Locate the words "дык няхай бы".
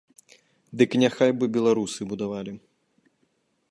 0.81-1.51